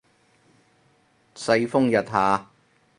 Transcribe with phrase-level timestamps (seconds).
[1.35, 2.49] 世風日下